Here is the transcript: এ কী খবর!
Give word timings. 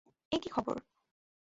এ 0.31 0.37
কী 0.43 0.49
খবর! 0.49 0.75